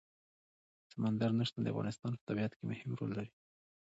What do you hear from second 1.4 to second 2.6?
شتون د افغانستان په طبیعت